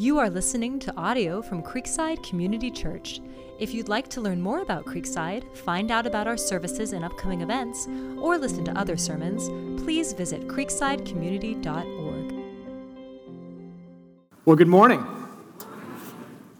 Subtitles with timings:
[0.00, 3.20] You are listening to audio from Creekside Community Church.
[3.58, 7.42] If you'd like to learn more about Creekside, find out about our services and upcoming
[7.42, 9.50] events, or listen to other sermons,
[9.82, 12.34] please visit creeksidecommunity.org.
[14.46, 15.04] Well, good morning.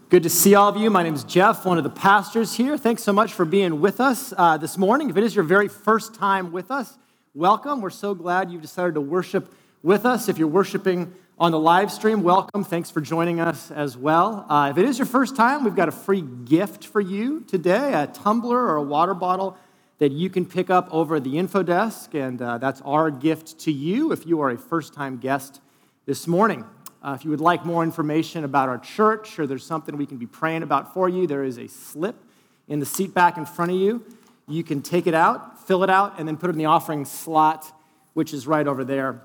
[0.09, 0.91] Good to see all of you.
[0.91, 2.77] My name is Jeff, one of the pastors here.
[2.77, 5.09] Thanks so much for being with us uh, this morning.
[5.09, 6.95] If it is your very first time with us,
[7.33, 7.81] welcome.
[7.81, 9.51] We're so glad you've decided to worship
[9.81, 10.29] with us.
[10.29, 11.11] If you're worshiping
[11.41, 12.63] on the live stream, welcome.
[12.63, 14.45] Thanks for joining us as well.
[14.47, 17.93] Uh, if it is your first time, we've got a free gift for you today
[17.95, 19.57] a tumbler or a water bottle
[19.97, 23.71] that you can pick up over the info desk, and uh, that's our gift to
[23.71, 25.61] you if you are a first time guest
[26.05, 26.63] this morning.
[27.01, 30.17] Uh, if you would like more information about our church or there's something we can
[30.17, 32.23] be praying about for you, there is a slip
[32.67, 34.05] in the seat back in front of you.
[34.47, 37.03] You can take it out, fill it out, and then put it in the offering
[37.03, 37.75] slot,
[38.13, 39.23] which is right over there.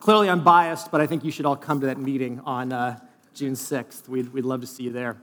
[0.00, 2.98] Clearly, I'm biased, but I think you should all come to that meeting on uh,
[3.34, 4.08] June 6th.
[4.08, 5.18] We'd, we'd love to see you there.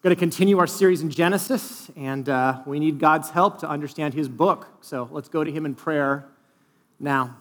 [0.00, 4.14] Going to continue our series in Genesis, and uh, we need God's help to understand
[4.14, 4.66] his book.
[4.80, 6.24] So let's go to him in prayer
[6.98, 7.36] now.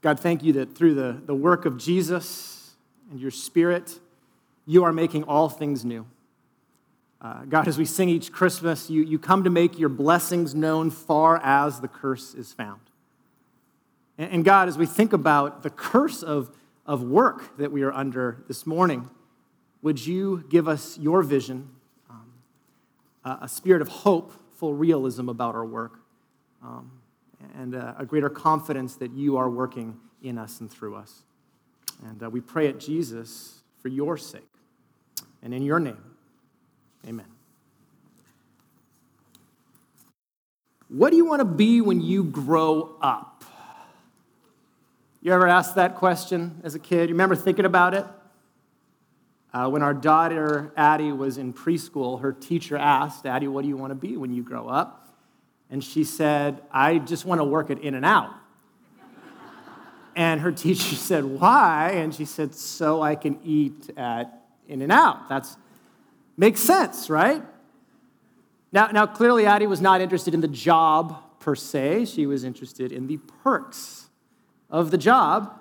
[0.00, 2.70] God, thank you that through the, the work of Jesus
[3.10, 3.98] and your Spirit,
[4.64, 6.06] you are making all things new.
[7.22, 10.90] Uh, God, as we sing each Christmas, you, you come to make your blessings known
[10.90, 12.80] far as the curse is found.
[14.16, 16.50] And, and God, as we think about the curse of,
[16.86, 19.10] of work that we are under this morning,
[19.82, 21.68] would you give us your vision,
[22.08, 22.32] um,
[23.24, 26.00] a, a, spirit of hope, full realism about our work,
[26.62, 26.90] um,
[27.54, 31.22] and a, a, greater confidence that you are working in us and through us?
[32.02, 34.42] And uh, we pray at Jesus for your sake
[35.42, 36.09] and in your name.
[37.06, 37.26] Amen.
[40.88, 43.44] What do you want to be when you grow up?
[45.22, 47.08] You ever asked that question as a kid?
[47.08, 48.06] You remember thinking about it?
[49.52, 53.76] Uh, when our daughter Addie was in preschool, her teacher asked, Addie, what do you
[53.76, 55.14] want to be when you grow up?
[55.70, 58.34] And she said, I just want to work at In N Out.
[60.16, 61.92] and her teacher said, Why?
[61.94, 65.28] And she said, So I can eat at In N Out.
[65.28, 65.56] That's
[66.36, 67.42] Makes sense, right?
[68.72, 72.04] Now, now, clearly, Addie was not interested in the job per se.
[72.06, 74.08] She was interested in the perks
[74.70, 75.58] of the job.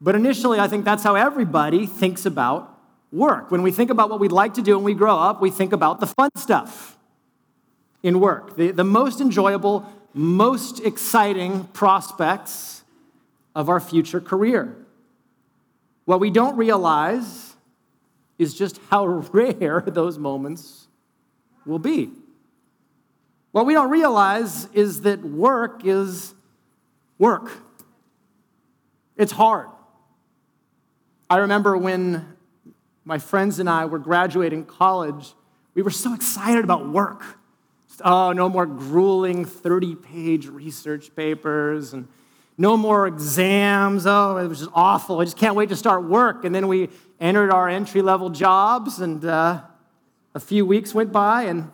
[0.00, 2.78] But initially, I think that's how everybody thinks about
[3.12, 3.50] work.
[3.50, 5.72] When we think about what we'd like to do when we grow up, we think
[5.72, 6.98] about the fun stuff
[8.02, 12.84] in work, the, the most enjoyable, most exciting prospects
[13.54, 14.76] of our future career.
[16.04, 17.55] What we don't realize
[18.38, 20.88] is just how rare those moments
[21.64, 22.10] will be.
[23.52, 26.34] What we don't realize is that work is
[27.18, 27.50] work.
[29.16, 29.68] It's hard.
[31.30, 32.36] I remember when
[33.04, 35.32] my friends and I were graduating college,
[35.74, 37.22] we were so excited about work.
[38.04, 42.08] Oh, no more grueling 30 page research papers and
[42.58, 44.06] no more exams.
[44.06, 45.20] Oh, it was just awful.
[45.20, 46.44] I just can't wait to start work.
[46.44, 46.88] And then we
[47.20, 49.62] entered our entry level jobs, and uh,
[50.34, 51.70] a few weeks went by, and,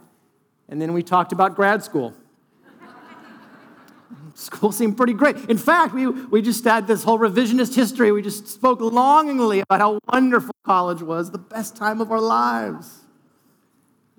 [0.68, 2.14] and then we talked about grad school.
[4.34, 5.36] School seemed pretty great.
[5.50, 8.12] In fact, we, we just had this whole revisionist history.
[8.12, 13.00] We just spoke longingly about how wonderful college was, the best time of our lives.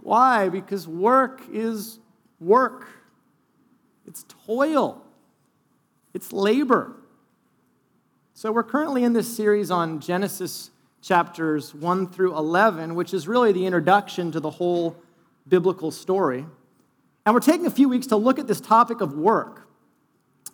[0.02, 0.50] Why?
[0.50, 2.00] Because work is
[2.40, 2.88] work,
[4.06, 5.04] it's toil.
[6.14, 6.96] It's labor.
[8.36, 10.70] So we're currently in this series on Genesis
[11.04, 14.96] chapters 1 through 11, which is really the introduction to the whole
[15.48, 16.46] biblical story.
[17.26, 19.68] And we're taking a few weeks to look at this topic of work.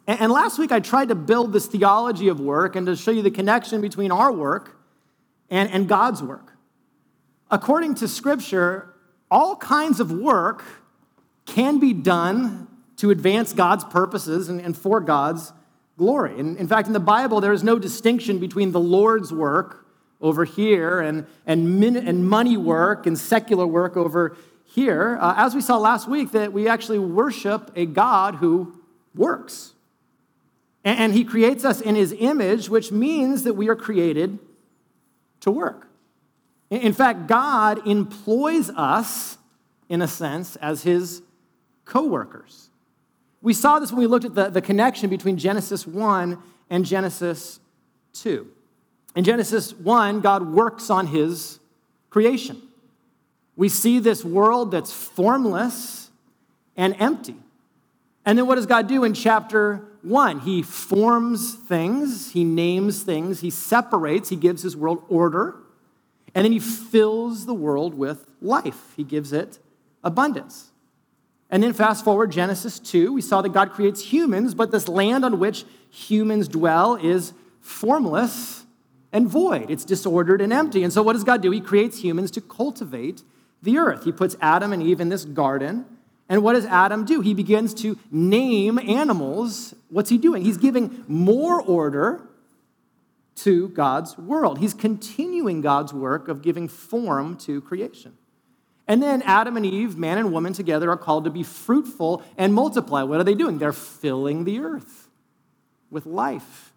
[0.07, 3.21] And last week I tried to build this theology of work and to show you
[3.21, 4.75] the connection between our work
[5.51, 6.53] and, and God's work.
[7.51, 8.95] According to Scripture,
[9.29, 10.63] all kinds of work
[11.45, 12.67] can be done
[12.97, 15.53] to advance God's purposes and, and for God's
[15.95, 16.39] glory.
[16.39, 19.85] And in fact, in the Bible, there is no distinction between the Lord's work
[20.21, 24.35] over here and, and, min, and money work and secular work over
[24.65, 25.17] here.
[25.19, 28.79] Uh, as we saw last week, that we actually worship a God who
[29.15, 29.73] works.
[30.83, 34.39] And, and he creates us in his image, which means that we are created
[35.41, 35.87] to work.
[36.69, 39.37] In fact, God employs us,
[39.87, 41.23] in a sense, as his
[41.85, 42.69] co workers.
[43.41, 46.37] We saw this when we looked at the, the connection between Genesis 1
[46.69, 47.59] and Genesis
[48.13, 48.47] 2.
[49.15, 51.59] In Genesis 1, God works on his
[52.09, 52.61] creation.
[53.55, 56.09] We see this world that's formless
[56.77, 57.35] and empty.
[58.25, 60.39] And then what does God do in chapter one?
[60.39, 65.55] He forms things, he names things, he separates, he gives his world order,
[66.33, 68.93] and then he fills the world with life.
[68.95, 69.59] He gives it
[70.03, 70.69] abundance.
[71.49, 75.25] And then fast forward, Genesis 2, we saw that God creates humans, but this land
[75.25, 78.58] on which humans dwell is formless
[79.11, 79.69] and void.
[79.69, 80.83] It's disordered and empty.
[80.83, 81.51] And so, what does God do?
[81.51, 83.23] He creates humans to cultivate
[83.61, 84.05] the earth.
[84.05, 85.85] He puts Adam and Eve in this garden.
[86.27, 87.21] And what does Adam do?
[87.21, 89.73] He begins to name animals.
[89.89, 90.43] What's he doing?
[90.43, 92.21] He's giving more order
[93.37, 94.59] to God's world.
[94.59, 98.15] He's continuing God's work of giving form to creation.
[98.87, 102.53] And then Adam and Eve, man and woman together, are called to be fruitful and
[102.53, 103.03] multiply.
[103.03, 103.57] What are they doing?
[103.57, 105.09] They're filling the earth
[105.89, 106.68] with life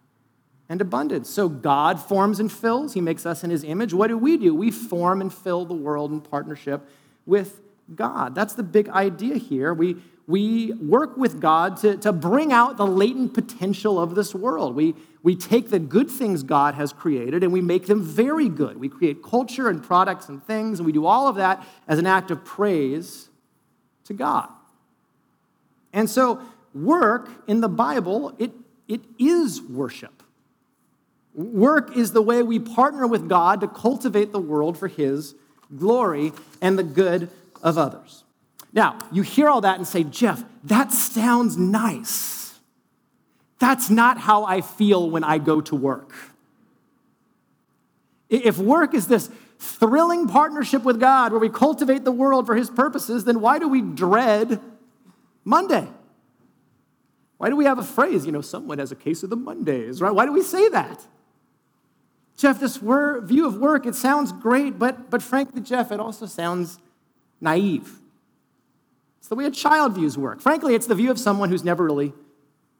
[0.73, 1.29] and abundance.
[1.29, 2.95] So God forms and fills.
[2.95, 3.93] He makes us in his image.
[3.93, 4.55] What do we do?
[4.55, 6.89] We form and fill the world in partnership
[7.27, 7.61] with
[7.95, 8.35] God.
[8.35, 9.75] That's the big idea here.
[9.75, 9.97] We,
[10.27, 14.75] we work with God to, to bring out the latent potential of this world.
[14.75, 18.79] We, we take the good things God has created and we make them very good.
[18.79, 22.07] We create culture and products and things, and we do all of that as an
[22.07, 23.29] act of praise
[24.05, 24.49] to God.
[25.93, 26.41] And so,
[26.73, 28.53] work in the Bible, it,
[28.89, 30.22] it is worship.
[31.35, 35.35] Work is the way we partner with God to cultivate the world for His
[35.77, 37.31] glory and the good
[37.63, 38.25] of others.
[38.73, 42.59] Now, you hear all that and say, Jeff, that sounds nice.
[43.59, 46.13] That's not how I feel when I go to work.
[48.29, 52.69] If work is this thrilling partnership with God where we cultivate the world for His
[52.69, 54.59] purposes, then why do we dread
[55.45, 55.87] Monday?
[57.39, 60.01] Why do we have a phrase, you know, someone has a case of the Mondays,
[60.01, 60.15] right?
[60.15, 61.05] Why do we say that?
[62.37, 66.79] Jeff, this view of work, it sounds great, but, but frankly, Jeff, it also sounds
[67.41, 68.01] naive.
[69.19, 70.41] It's the way a child views work.
[70.41, 72.13] Frankly, it's the view of someone who's never really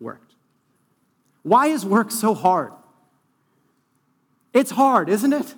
[0.01, 0.35] worked.
[1.43, 2.73] Why is work so hard?
[4.53, 5.55] It's hard, isn't it?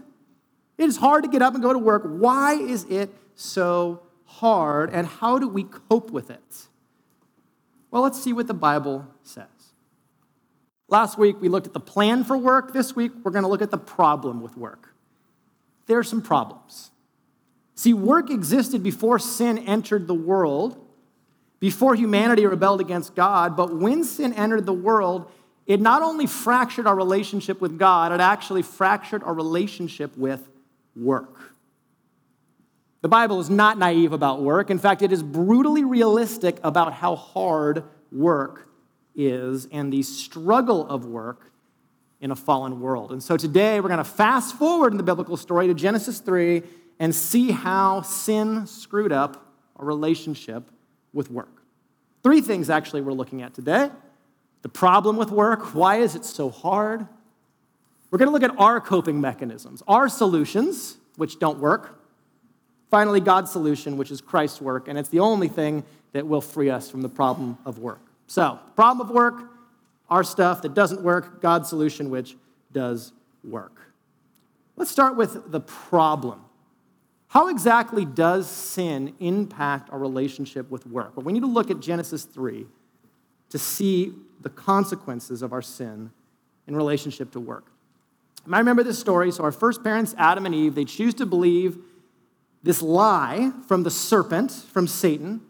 [0.77, 2.03] It is hard to get up and go to work.
[2.05, 6.69] Why is it so hard, and how do we cope with it?
[7.91, 9.47] Well, let's see what the Bible says.
[10.95, 12.73] Last week, we looked at the plan for work.
[12.73, 14.95] This week, we're going to look at the problem with work.
[15.87, 16.93] There are some problems.
[17.75, 20.79] See, work existed before sin entered the world,
[21.59, 25.29] before humanity rebelled against God, but when sin entered the world,
[25.67, 30.49] it not only fractured our relationship with God, it actually fractured our relationship with
[30.95, 31.55] work.
[33.03, 34.71] The Bible is not naive about work.
[34.71, 37.83] In fact, it is brutally realistic about how hard
[38.13, 38.69] work
[39.15, 41.53] is and the struggle of work
[42.21, 43.13] in a fallen world.
[43.13, 46.63] And so today we're going to fast forward in the biblical story to Genesis 3
[46.99, 50.71] and see how sin screwed up a relationship
[51.13, 51.63] with work.
[52.23, 53.91] Three things actually we're looking at today
[54.63, 57.07] the problem with work, why is it so hard?
[58.11, 62.01] We're going to look at our coping mechanisms, our solutions, which don't work.
[62.91, 66.71] Finally, God's solution, which is Christ's work, and it's the only thing that will free
[66.71, 68.01] us from the problem of work.
[68.27, 69.51] So, problem of work,
[70.09, 72.37] our stuff that doesn't work, God's solution, which
[72.73, 73.13] does
[73.43, 73.81] work.
[74.77, 76.41] Let's start with the problem.
[77.29, 81.17] How exactly does sin impact our relationship with work?
[81.17, 82.67] Well, we need to look at Genesis 3
[83.51, 86.11] to see the consequences of our sin
[86.67, 87.67] in relationship to work.
[88.51, 89.33] I remember this story.
[89.33, 91.79] So, our first parents, Adam and Eve, they choose to believe
[92.63, 95.41] this lie from the serpent, from Satan.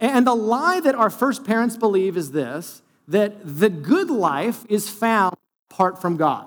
[0.00, 4.88] And the lie that our first parents believe is this that the good life is
[4.88, 5.34] found
[5.70, 6.46] apart from God.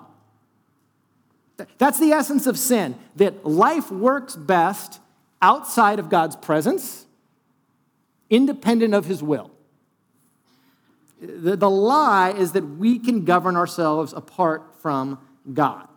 [1.79, 5.00] That's the essence of sin, that life works best
[5.41, 7.08] outside of God's presence,
[8.29, 9.51] independent of his will.
[11.20, 15.20] The, the lie is that we can govern ourselves apart from
[15.51, 15.88] God.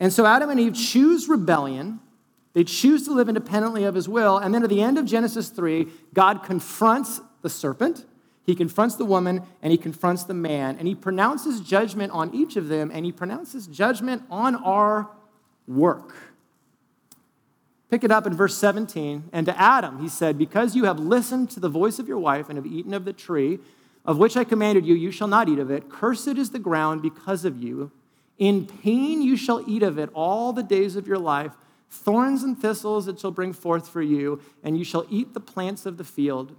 [0.00, 2.00] And so Adam and Eve choose rebellion.
[2.54, 4.38] They choose to live independently of his will.
[4.38, 8.04] And then at the end of Genesis 3, God confronts the serpent
[8.48, 12.56] he confronts the woman and he confronts the man, and he pronounces judgment on each
[12.56, 15.10] of them, and he pronounces judgment on our
[15.66, 16.14] work.
[17.90, 19.24] Pick it up in verse 17.
[19.34, 22.48] And to Adam, he said, Because you have listened to the voice of your wife
[22.48, 23.58] and have eaten of the tree
[24.06, 25.90] of which I commanded you, you shall not eat of it.
[25.90, 27.92] Cursed is the ground because of you.
[28.38, 31.52] In pain you shall eat of it all the days of your life.
[31.90, 35.86] Thorns and thistles it shall bring forth for you, and you shall eat the plants
[35.86, 36.54] of the field.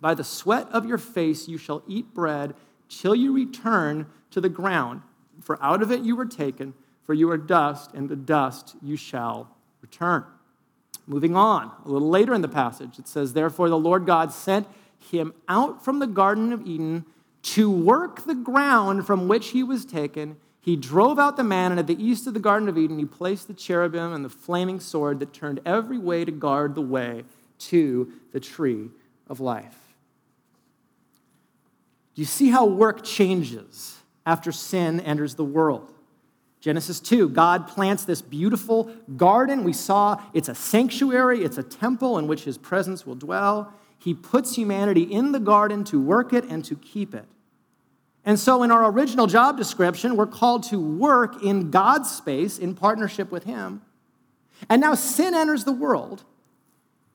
[0.00, 2.54] By the sweat of your face you shall eat bread
[2.88, 5.02] till you return to the ground.
[5.40, 8.96] For out of it you were taken, for you are dust, and to dust you
[8.96, 10.24] shall return.
[11.06, 14.66] Moving on, a little later in the passage, it says, Therefore the Lord God sent
[14.98, 17.04] him out from the Garden of Eden
[17.42, 20.36] to work the ground from which he was taken.
[20.66, 23.04] He drove out the man, and at the east of the Garden of Eden, he
[23.04, 27.22] placed the cherubim and the flaming sword that turned every way to guard the way
[27.60, 28.90] to the tree
[29.28, 29.78] of life.
[32.16, 35.92] Do you see how work changes after sin enters the world?
[36.60, 39.62] Genesis 2, God plants this beautiful garden.
[39.62, 43.72] We saw it's a sanctuary, it's a temple in which his presence will dwell.
[44.00, 47.26] He puts humanity in the garden to work it and to keep it.
[48.26, 52.74] And so, in our original job description, we're called to work in God's space in
[52.74, 53.82] partnership with Him.
[54.68, 56.24] And now sin enters the world.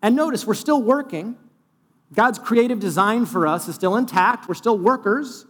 [0.01, 1.36] And notice, we're still working.
[2.13, 4.48] God's creative design for us is still intact.
[4.48, 5.46] We're still workers.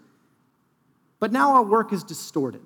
[1.20, 2.66] But now our work is distorted.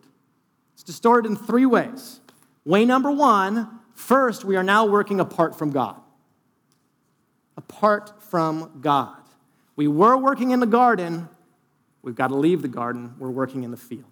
[0.74, 2.22] It's distorted in three ways.
[2.64, 6.00] Way number one first, we are now working apart from God.
[7.58, 9.18] Apart from God.
[9.76, 11.28] We were working in the garden,
[12.06, 14.06] we've got to leave the garden, we're working in the field.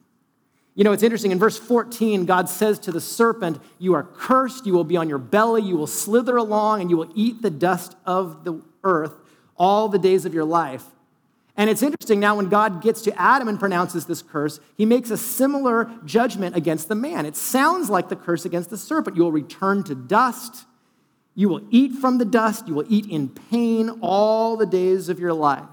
[0.76, 1.32] You know, it's interesting.
[1.32, 5.08] In verse 14, God says to the serpent, You are cursed, you will be on
[5.08, 9.14] your belly, you will slither along, and you will eat the dust of the earth
[9.56, 10.84] all the days of your life.
[11.56, 15.12] And it's interesting now when God gets to Adam and pronounces this curse, he makes
[15.12, 17.28] a similar judgment against the man.
[17.28, 19.16] It sounds like the curse against the serpent.
[19.16, 20.66] You will return to dust.
[21.36, 22.68] You will eat from the dust.
[22.68, 25.70] You will eat in pain all the days of your life.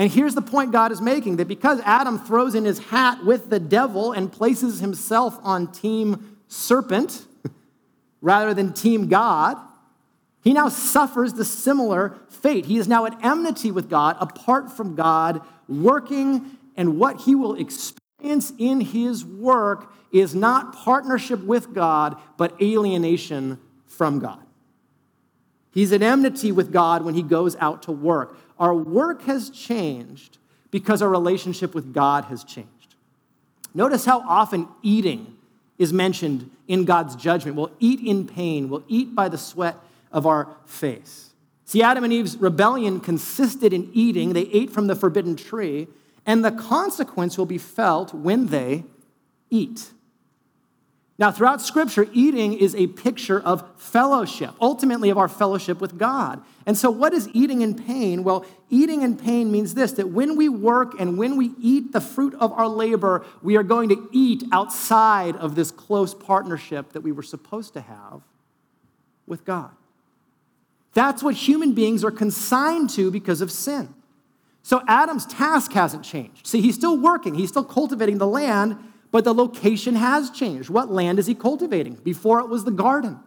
[0.00, 3.50] And here's the point God is making that because Adam throws in his hat with
[3.50, 7.26] the devil and places himself on team serpent
[8.22, 9.58] rather than team God,
[10.42, 12.64] he now suffers the similar fate.
[12.64, 17.56] He is now at enmity with God, apart from God, working, and what he will
[17.56, 24.40] experience in his work is not partnership with God, but alienation from God.
[25.72, 28.36] He's at enmity with God when he goes out to work.
[28.60, 30.38] Our work has changed
[30.70, 32.94] because our relationship with God has changed.
[33.74, 35.36] Notice how often eating
[35.78, 37.56] is mentioned in God's judgment.
[37.56, 39.76] We'll eat in pain, we'll eat by the sweat
[40.12, 41.30] of our face.
[41.64, 45.88] See, Adam and Eve's rebellion consisted in eating, they ate from the forbidden tree,
[46.26, 48.84] and the consequence will be felt when they
[49.48, 49.90] eat.
[51.20, 56.42] Now, throughout Scripture, eating is a picture of fellowship, ultimately of our fellowship with God.
[56.64, 58.24] And so, what is eating in pain?
[58.24, 62.00] Well, eating in pain means this that when we work and when we eat the
[62.00, 67.02] fruit of our labor, we are going to eat outside of this close partnership that
[67.02, 68.22] we were supposed to have
[69.26, 69.72] with God.
[70.94, 73.94] That's what human beings are consigned to because of sin.
[74.62, 76.46] So Adam's task hasn't changed.
[76.46, 78.78] See, he's still working, he's still cultivating the land,
[79.10, 80.70] but the location has changed.
[80.70, 81.94] What land is he cultivating?
[81.94, 83.18] Before it was the garden.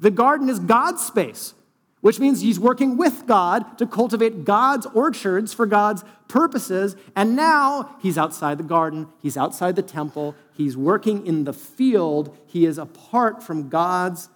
[0.00, 1.54] The garden is God's space,
[2.00, 6.96] which means he's working with God to cultivate God's orchards for God's purposes.
[7.16, 12.36] And now he's outside the garden, he's outside the temple, he's working in the field,
[12.46, 14.28] he is apart from God's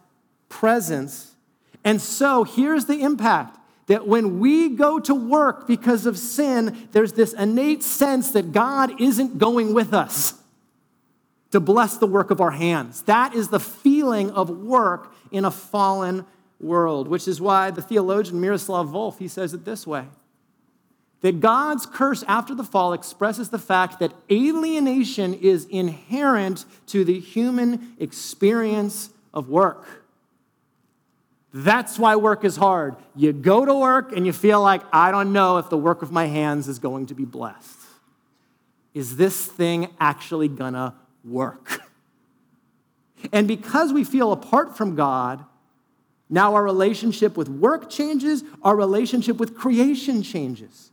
[0.49, 1.33] presence
[1.85, 7.15] and so here's the impact that when we go to work because of sin, there's
[7.15, 10.35] this innate sense that God isn't going with us
[11.53, 13.03] to bless the work of our hands.
[13.03, 16.25] That is the feeling of work in a fallen
[16.59, 20.07] world, which is why the theologian Miroslav Volf, he says it this way.
[21.21, 27.21] That God's curse after the fall expresses the fact that alienation is inherent to the
[27.21, 29.87] human experience of work.
[31.55, 32.97] That's why work is hard.
[33.15, 36.11] You go to work and you feel like, I don't know if the work of
[36.11, 37.79] my hands is going to be blessed.
[38.95, 40.95] Is this thing actually gonna
[41.25, 41.81] work?
[43.33, 45.45] And because we feel apart from God,
[46.29, 50.91] now our relationship with work changes, our relationship with creation changes.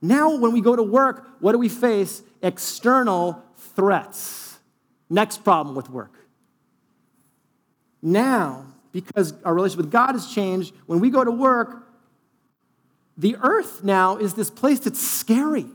[0.00, 2.22] Now, when we go to work, what do we face?
[2.42, 4.58] External threats.
[5.10, 6.14] Next problem with work.
[8.00, 10.74] Now, because our relationship with God has changed.
[10.86, 11.88] When we go to work,
[13.16, 15.66] the earth now is this place that's scary.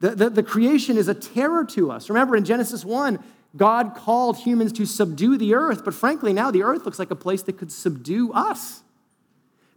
[0.00, 2.08] The, the, the, creation is a terror to us.
[2.08, 3.22] Remember in Genesis 1,
[3.56, 7.16] God called humans to subdue the earth, but frankly, now the earth looks like a
[7.16, 8.82] place that could subdue us,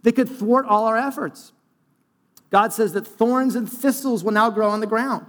[0.02, 1.52] that could thwart all our efforts.
[2.50, 5.26] God says that thorns and thistles will now grow on the ground.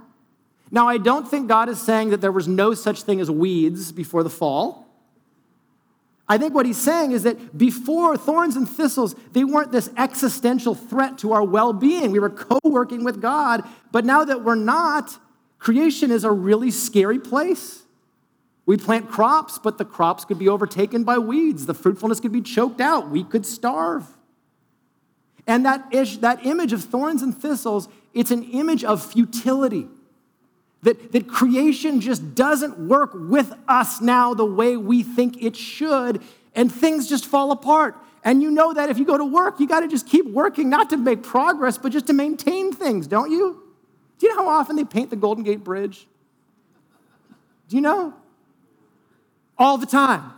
[0.70, 3.92] Now, I don't think God is saying that there was no such thing as weeds
[3.92, 4.85] before the fall.
[6.28, 10.74] I think what he's saying is that before thorns and thistles, they weren't this existential
[10.74, 12.10] threat to our well being.
[12.10, 13.62] We were co working with God.
[13.92, 15.18] But now that we're not,
[15.58, 17.84] creation is a really scary place.
[18.64, 21.66] We plant crops, but the crops could be overtaken by weeds.
[21.66, 23.08] The fruitfulness could be choked out.
[23.08, 24.04] We could starve.
[25.46, 29.86] And that, ish, that image of thorns and thistles, it's an image of futility.
[30.82, 36.22] That, that creation just doesn't work with us now the way we think it should,
[36.54, 37.96] and things just fall apart.
[38.22, 40.68] And you know that if you go to work, you got to just keep working,
[40.68, 43.62] not to make progress, but just to maintain things, don't you?
[44.18, 46.06] Do you know how often they paint the Golden Gate Bridge?
[47.68, 48.14] Do you know?
[49.58, 50.32] All the time.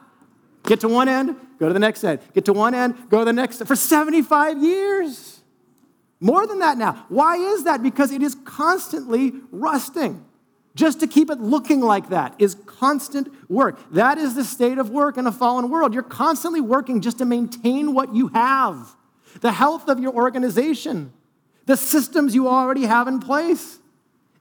[0.64, 2.20] Get to one end, go to the next end.
[2.34, 3.64] Get to one end, go to the next.
[3.64, 5.40] For 75 years.
[6.20, 7.06] More than that now.
[7.08, 7.82] Why is that?
[7.82, 10.24] Because it is constantly rusting.
[10.74, 13.80] Just to keep it looking like that is constant work.
[13.92, 15.92] That is the state of work in a fallen world.
[15.92, 18.94] You're constantly working just to maintain what you have,
[19.40, 21.12] the health of your organization,
[21.66, 23.78] the systems you already have in place.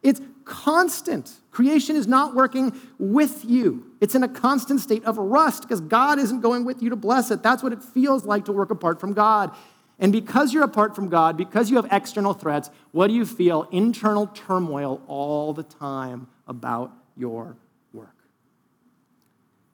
[0.03, 1.31] It's constant.
[1.51, 3.91] Creation is not working with you.
[4.00, 7.31] It's in a constant state of rust because God isn't going with you to bless
[7.31, 7.41] it.
[7.41, 9.55] That's what it feels like to work apart from God.
[9.99, 13.67] And because you're apart from God, because you have external threats, what do you feel?
[13.71, 17.57] Internal turmoil all the time about your
[17.93, 18.15] work.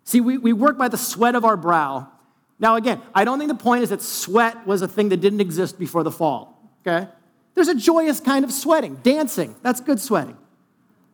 [0.06, 2.10] See, we, we work by the sweat of our brow.
[2.58, 5.42] Now, again, I don't think the point is that sweat was a thing that didn't
[5.42, 7.10] exist before the fall, okay?
[7.56, 8.96] There's a joyous kind of sweating.
[9.04, 10.38] Dancing, that's good sweating.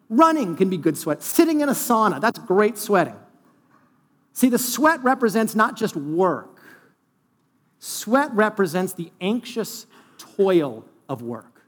[0.10, 1.24] Running can be good sweat.
[1.24, 3.16] Sitting in a sauna, that's great sweating.
[4.34, 6.59] See, the sweat represents not just work,
[7.80, 9.86] sweat represents the anxious
[10.18, 11.64] toil of work.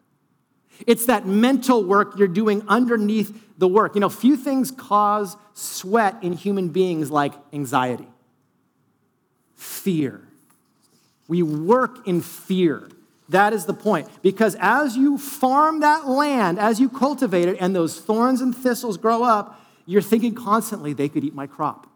[0.88, 3.96] It's that mental work you're doing underneath the work.
[3.96, 8.08] You know, few things cause sweat in human beings like anxiety,
[9.56, 10.22] fear.
[11.28, 12.90] We work in fear.
[13.30, 14.10] That is the point.
[14.22, 18.98] Because as you farm that land, as you cultivate it, and those thorns and thistles
[18.98, 21.88] grow up, you're thinking constantly, they could eat my crop.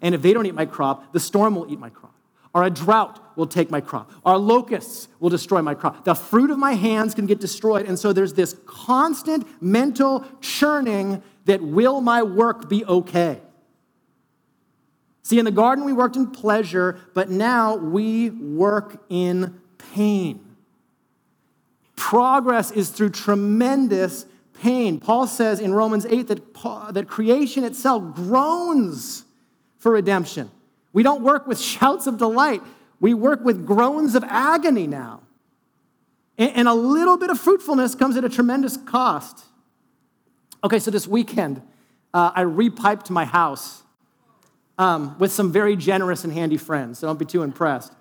[0.00, 2.13] And if they don't eat my crop, the storm will eat my crop.
[2.54, 4.12] Or a drought will take my crop.
[4.24, 6.04] Or locusts will destroy my crop.
[6.04, 7.86] The fruit of my hands can get destroyed.
[7.86, 13.40] And so there's this constant mental churning that will my work be okay?
[15.22, 19.60] See, in the garden we worked in pleasure, but now we work in
[19.92, 20.40] pain.
[21.96, 24.26] Progress is through tremendous
[24.60, 25.00] pain.
[25.00, 29.24] Paul says in Romans 8 that, that creation itself groans
[29.78, 30.50] for redemption.
[30.94, 32.62] We don't work with shouts of delight,
[33.00, 35.20] we work with groans of agony now.
[36.38, 39.44] And, a little bit of fruitfulness comes at a tremendous cost.
[40.64, 41.62] Okay, so this weekend,
[42.12, 43.84] uh, I repiped my house
[44.76, 47.92] um, with some very generous and handy friends, so don't be too impressed.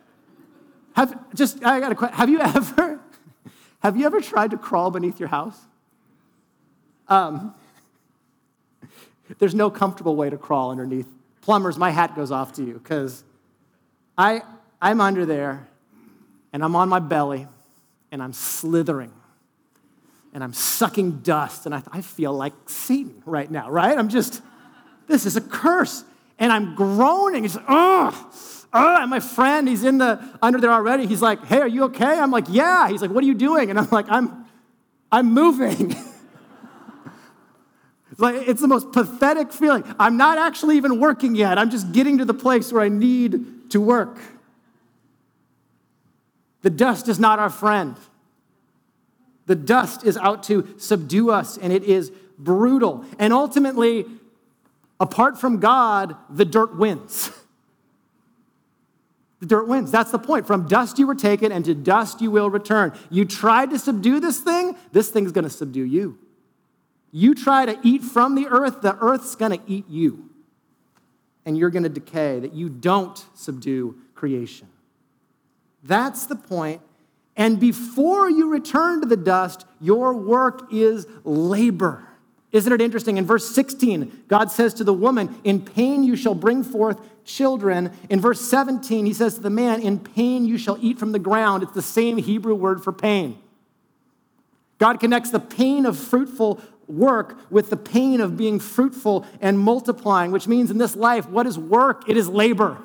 [0.96, 2.18] Have, just, I got a question.
[2.18, 3.00] Have you ever
[3.84, 5.60] have you ever tried to crawl beneath your house?
[7.08, 7.54] Um,
[9.40, 11.08] there's no comfortable way to crawl underneath.
[11.44, 13.24] Plumbers, my hat goes off to you because
[14.18, 14.42] I,
[14.82, 15.68] I'm under there
[16.54, 17.48] and I'm on my belly
[18.12, 19.12] and I'm slithering
[20.34, 23.98] and I'm sucking dust and I, I feel like Satan right now, right?
[23.98, 24.42] I'm just,
[25.08, 26.06] this is a curse.
[26.40, 27.46] And I'm groaning.
[27.46, 28.32] It's, oh,
[28.74, 31.06] oh, and my friend, he's in the under there already.
[31.06, 32.20] He's like, hey, are you okay?
[32.20, 32.88] I'm like, yeah.
[32.88, 33.70] He's like, what are you doing?
[33.70, 34.46] And I'm like, I'm,
[35.12, 35.96] I'm moving.
[38.14, 39.84] it's like it's the most pathetic feeling.
[39.98, 41.58] I'm not actually even working yet.
[41.58, 44.20] I'm just getting to the place where I need to work.
[46.62, 47.96] The dust is not our friend.
[49.48, 53.04] The dust is out to subdue us, and it is brutal.
[53.18, 54.06] And ultimately,
[55.00, 57.32] apart from God, the dirt wins.
[59.40, 59.92] The dirt wins.
[59.92, 60.48] That's the point.
[60.48, 62.98] From dust you were taken, and to dust you will return.
[63.10, 66.18] You tried to subdue this thing, this thing's going to subdue you.
[67.16, 70.30] You try to eat from the earth, the earth's going to eat you.
[71.46, 74.68] And you're going to decay, that you don't subdue creation.
[75.84, 76.82] That's the point.
[77.36, 82.08] And before you return to the dust, your work is labor.
[82.52, 83.18] Isn't it interesting?
[83.18, 87.92] In verse 16, God says to the woman, In pain you shall bring forth children.
[88.10, 91.20] In verse 17, he says to the man, In pain you shall eat from the
[91.20, 91.62] ground.
[91.62, 93.38] It's the same Hebrew word for pain.
[94.78, 100.32] God connects the pain of fruitful work with the pain of being fruitful and multiplying,
[100.32, 102.10] which means in this life, what is work?
[102.10, 102.78] It is labor.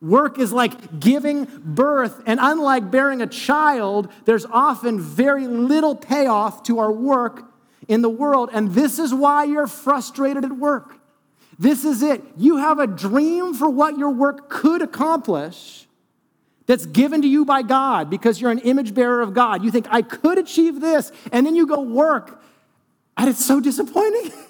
[0.00, 6.62] Work is like giving birth, and unlike bearing a child, there's often very little payoff
[6.64, 7.44] to our work
[7.86, 10.94] in the world, and this is why you're frustrated at work.
[11.58, 12.22] This is it.
[12.38, 15.86] You have a dream for what your work could accomplish
[16.64, 19.62] that's given to you by God because you're an image bearer of God.
[19.62, 22.39] You think, I could achieve this, and then you go work,
[23.20, 24.32] and it's so disappointing.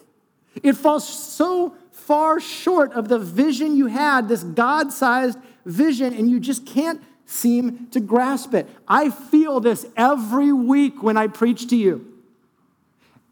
[0.65, 6.29] It falls so far short of the vision you had, this God sized vision, and
[6.29, 8.69] you just can't seem to grasp it.
[8.87, 12.05] I feel this every week when I preach to you.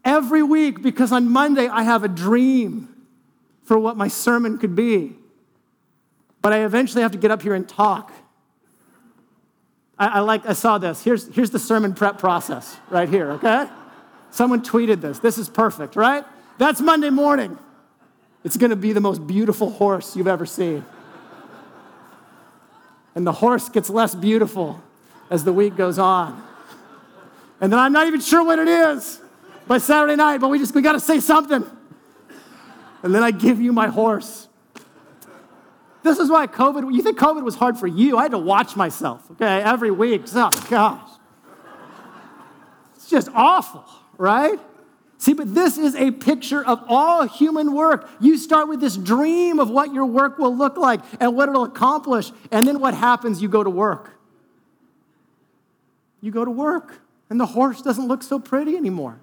[0.05, 2.87] Every week, because on Monday I have a dream
[3.63, 5.13] for what my sermon could be.
[6.41, 8.13] But I eventually have to get up here and talk.
[9.99, 11.03] I, I like, I saw this.
[11.03, 13.67] Here's, here's the sermon prep process right here, okay?
[14.31, 15.19] Someone tweeted this.
[15.19, 16.23] This is perfect, right?
[16.57, 17.57] That's Monday morning.
[18.43, 20.85] It's gonna be the most beautiful horse you've ever seen.
[23.15, 24.81] And the horse gets less beautiful
[25.29, 26.41] as the week goes on.
[27.59, 29.19] And then I'm not even sure what it is
[29.67, 31.65] by Saturday night, but we just, we gotta say something.
[33.03, 34.47] And then I give you my horse.
[36.01, 38.17] This is why COVID, you think COVID was hard for you?
[38.17, 40.23] I had to watch myself, okay, every week.
[40.33, 41.09] Oh, gosh.
[42.95, 43.85] It's just awful,
[44.19, 44.59] right?
[45.17, 48.07] See, but this is a picture of all human work.
[48.21, 51.63] You start with this dream of what your work will look like and what it'll
[51.63, 53.41] accomplish, and then what happens?
[53.41, 54.11] You go to work.
[56.21, 59.19] You go to work, and the horse doesn't look so pretty anymore.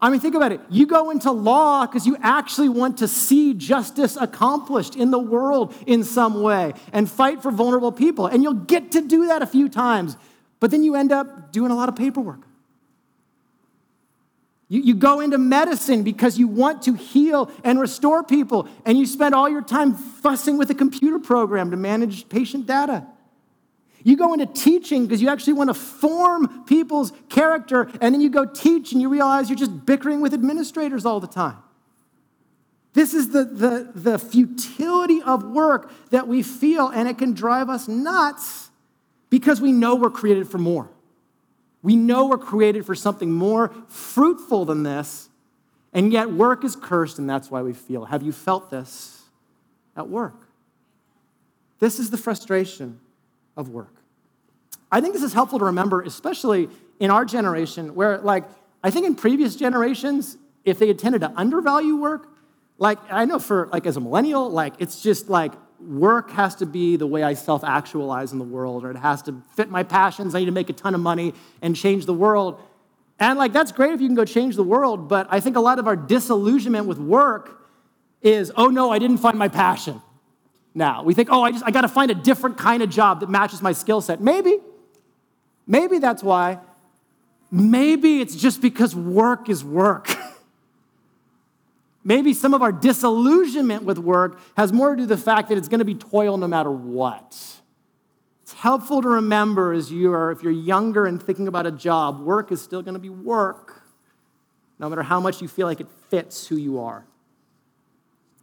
[0.00, 0.60] I mean, think about it.
[0.68, 5.74] You go into law because you actually want to see justice accomplished in the world
[5.86, 8.26] in some way and fight for vulnerable people.
[8.26, 10.18] And you'll get to do that a few times,
[10.60, 12.40] but then you end up doing a lot of paperwork.
[14.74, 19.06] You, you go into medicine because you want to heal and restore people, and you
[19.06, 23.06] spend all your time fussing with a computer program to manage patient data.
[24.02, 28.30] You go into teaching because you actually want to form people's character, and then you
[28.30, 31.58] go teach and you realize you're just bickering with administrators all the time.
[32.94, 37.68] This is the, the, the futility of work that we feel, and it can drive
[37.68, 38.70] us nuts
[39.30, 40.90] because we know we're created for more.
[41.84, 45.28] We know we're created for something more fruitful than this,
[45.92, 48.06] and yet work is cursed, and that's why we feel.
[48.06, 49.22] Have you felt this
[49.94, 50.34] at work?
[51.80, 53.00] This is the frustration
[53.54, 53.94] of work.
[54.90, 56.70] I think this is helpful to remember, especially
[57.00, 58.44] in our generation, where, like,
[58.82, 62.28] I think in previous generations, if they had tended to undervalue work,
[62.78, 65.52] like, I know for, like, as a millennial, like, it's just like,
[65.86, 69.22] work has to be the way I self actualize in the world, or it has
[69.22, 70.34] to fit my passions.
[70.34, 72.60] I need to make a ton of money and change the world.
[73.18, 75.60] And like, that's great if you can go change the world, but I think a
[75.60, 77.62] lot of our disillusionment with work
[78.22, 80.02] is, oh no, I didn't find my passion.
[80.74, 83.30] Now, we think, oh, I just, I gotta find a different kind of job that
[83.30, 84.20] matches my skill set.
[84.20, 84.58] Maybe.
[85.66, 86.58] Maybe that's why.
[87.50, 90.13] Maybe it's just because work is work.
[92.04, 95.56] Maybe some of our disillusionment with work has more to do with the fact that
[95.56, 97.34] it's going to be toil no matter what.
[98.42, 102.20] It's helpful to remember as you are, if you're younger and thinking about a job,
[102.20, 103.82] work is still going to be work,
[104.78, 107.06] no matter how much you feel like it fits who you are.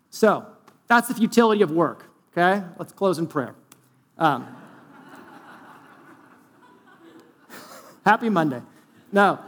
[0.09, 0.47] So,
[0.87, 2.65] that's the futility of work, okay?
[2.79, 3.53] Let's close in prayer.
[4.17, 4.47] Um,
[8.05, 8.63] happy Monday.
[9.11, 9.39] No,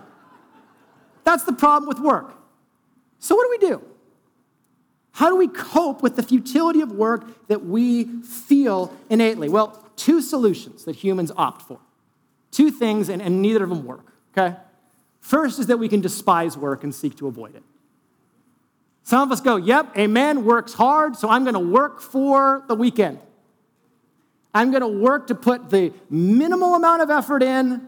[1.23, 2.35] that's the problem with work.
[3.17, 3.92] So, what do we do?
[5.13, 9.47] How do we cope with the futility of work that we feel innately?
[9.47, 11.79] Well, two solutions that humans opt for.
[12.51, 14.57] Two things, and, and neither of them work, okay?
[15.19, 17.63] First is that we can despise work and seek to avoid it.
[19.03, 22.75] Some of us go, yep, a man works hard, so I'm gonna work for the
[22.75, 23.19] weekend.
[24.53, 27.87] I'm gonna work to put the minimal amount of effort in,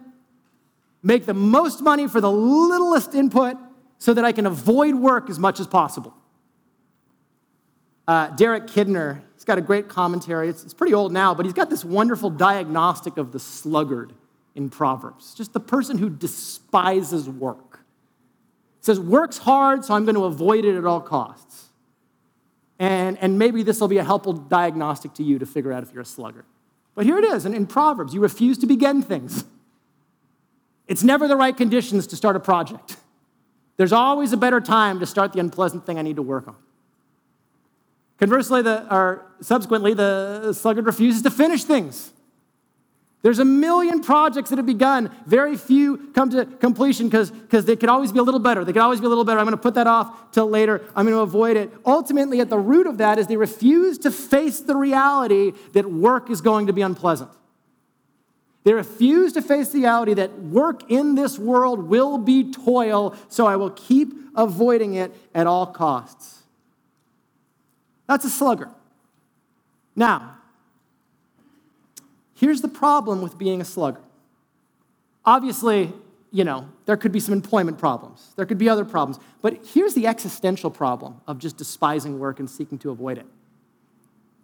[1.01, 3.57] make the most money for the littlest input,
[3.97, 6.13] so that I can avoid work as much as possible.
[8.07, 10.49] Uh, Derek Kidner, he's got a great commentary.
[10.49, 14.13] It's, it's pretty old now, but he's got this wonderful diagnostic of the sluggard
[14.53, 17.79] in Proverbs, just the person who despises work.
[18.79, 21.69] says, works hard, so I'm going to avoid it at all costs.
[22.77, 25.91] And, and maybe this will be a helpful diagnostic to you to figure out if
[25.91, 26.45] you're a sluggard.
[26.93, 29.45] But here it is in, in Proverbs you refuse to begin things.
[30.87, 32.97] It's never the right conditions to start a project.
[33.77, 36.55] There's always a better time to start the unpleasant thing I need to work on.
[38.17, 42.12] Conversely, the, or subsequently, the sluggard refuses to finish things.
[43.25, 45.10] There's a million projects that have begun.
[45.25, 47.32] Very few come to completion because
[47.65, 48.63] they could always be a little better.
[48.63, 49.39] They could always be a little better.
[49.39, 50.84] I'm going to put that off till later.
[50.95, 51.73] I'm going to avoid it.
[51.88, 56.30] Ultimately, at the root of that is they refuse to face the reality that work
[56.30, 57.32] is going to be unpleasant.
[58.63, 63.47] They refuse to face the reality that work in this world will be toil, so
[63.47, 66.43] I will keep avoiding it at all costs.
[68.07, 68.69] That's a slugger.
[69.95, 70.37] Now,
[72.35, 74.01] here's the problem with being a slugger.
[75.23, 75.91] Obviously,
[76.31, 79.93] you know, there could be some employment problems, there could be other problems, but here's
[79.93, 83.25] the existential problem of just despising work and seeking to avoid it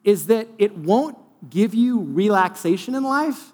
[0.04, 1.18] is that it won't
[1.50, 3.52] give you relaxation in life,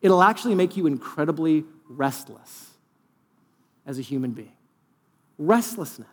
[0.00, 2.70] it'll actually make you incredibly restless
[3.86, 4.52] as a human being.
[5.38, 6.08] Restlessness.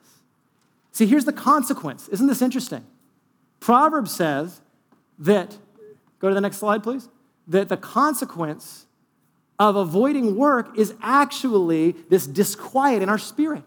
[0.92, 2.08] See, here's the consequence.
[2.10, 2.86] Isn't this interesting?
[3.60, 4.62] Proverbs says
[5.20, 5.58] that,
[6.20, 7.10] go to the next slide, please,
[7.48, 8.86] that the consequence
[9.60, 13.64] of avoiding work is actually this disquiet in our spirit.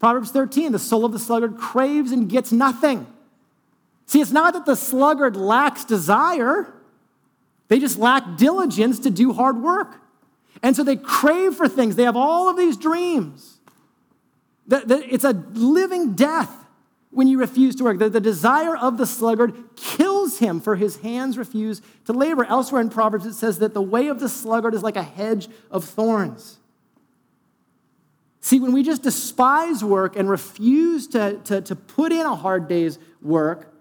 [0.00, 3.06] Proverbs 13, the soul of the sluggard craves and gets nothing.
[4.06, 6.72] See, it's not that the sluggard lacks desire,
[7.68, 10.00] they just lack diligence to do hard work.
[10.62, 11.94] And so they crave for things.
[11.94, 13.58] They have all of these dreams.
[14.70, 16.57] It's a living death
[17.10, 17.98] when you refuse to work.
[17.98, 22.44] The, the, desire of the sluggard kills him, for his hands refuse to labor.
[22.44, 25.48] Elsewhere in Proverbs, it says that the way of the sluggard is like a hedge
[25.70, 26.58] of thorns.
[28.40, 32.68] See, when we just despise work and refuse to, to, to put in a hard
[32.68, 33.74] day's work,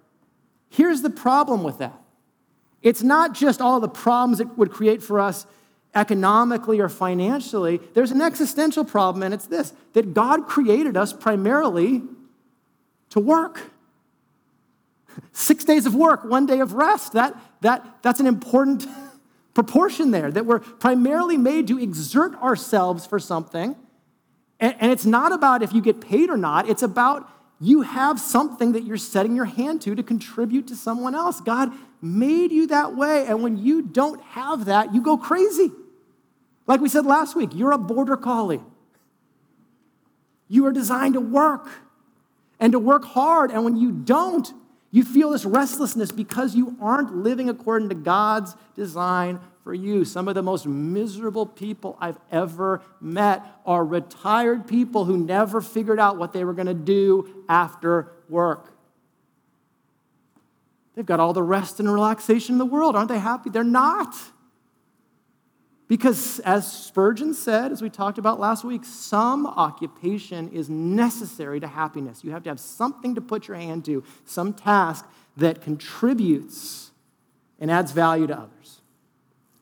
[0.69, 2.01] here's the problem with that.
[2.81, 5.45] It's not just all the problems it would create for us
[5.93, 7.81] economically or financially.
[7.93, 12.03] There's an existential problem, and it's this that God created us primarily
[13.11, 13.71] to work.
[15.31, 17.13] Six days of work, one day of rest.
[17.13, 18.85] That, that, that's an important
[19.53, 23.75] proportion there, that we're primarily made to exert ourselves for something.
[24.59, 28.19] And, and it's not about if you get paid or not, it's about you have
[28.19, 31.41] something that you're setting your hand to to contribute to someone else.
[31.41, 33.25] God made you that way.
[33.25, 35.71] And when you don't have that, you go crazy.
[36.67, 38.61] Like we said last week, you're a border collie.
[40.47, 41.67] You are designed to work
[42.59, 43.51] and to work hard.
[43.51, 44.51] And when you don't,
[44.91, 50.05] you feel this restlessness because you aren't living according to God's design for you.
[50.05, 55.99] Some of the most miserable people I've ever met are retired people who never figured
[55.99, 58.73] out what they were going to do after work.
[60.95, 62.95] They've got all the rest and relaxation in the world.
[62.95, 63.49] Aren't they happy?
[63.49, 64.15] They're not.
[65.87, 71.67] Because, as Spurgeon said, as we talked about last week, some occupation is necessary to
[71.67, 72.25] happiness.
[72.25, 76.91] You have to have something to put your hand to, some task that contributes
[77.59, 78.81] and adds value to others.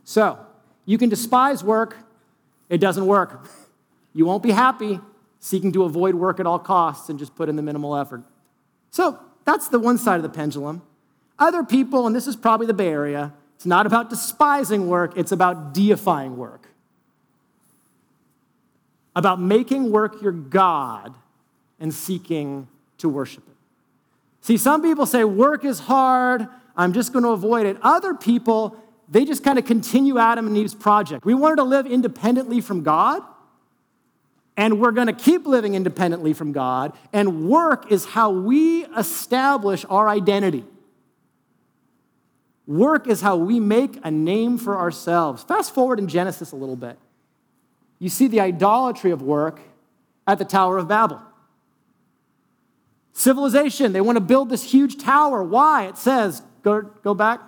[0.03, 0.39] So,
[0.85, 1.97] you can despise work,
[2.69, 3.47] it doesn't work.
[4.13, 4.99] You won't be happy
[5.39, 8.23] seeking to avoid work at all costs and just put in the minimal effort.
[8.89, 10.81] So, that's the one side of the pendulum.
[11.37, 15.31] Other people, and this is probably the Bay Area, it's not about despising work, it's
[15.31, 16.67] about deifying work.
[19.15, 21.13] About making work your God
[21.79, 23.55] and seeking to worship it.
[24.41, 27.77] See, some people say work is hard, I'm just going to avoid it.
[27.81, 28.75] Other people,
[29.09, 31.25] they just kind of continue Adam and Eve's project.
[31.25, 33.21] We wanted to live independently from God,
[34.57, 39.85] and we're going to keep living independently from God, and work is how we establish
[39.89, 40.65] our identity.
[42.67, 45.43] Work is how we make a name for ourselves.
[45.43, 46.97] Fast forward in Genesis a little bit.
[47.99, 49.59] You see the idolatry of work
[50.27, 51.21] at the Tower of Babel.
[53.13, 55.43] Civilization, they want to build this huge tower.
[55.43, 55.87] Why?
[55.87, 57.39] It says, go, go back.